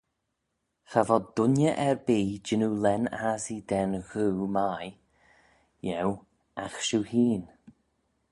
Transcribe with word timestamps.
Cha 0.91 1.01
vod 1.07 1.25
dooinney 1.35 1.73
erbee 1.87 2.29
jannoo 2.47 2.75
lane 2.85 3.11
assee 3.31 3.59
da'n 3.69 3.93
ghoo 4.09 4.45
mie 4.55 4.91
eu 6.01 6.11
agh 6.63 6.77
shiu 6.87 7.01
hene. 7.11 7.49